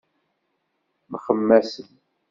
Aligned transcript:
Mxemmasen. 1.11 1.89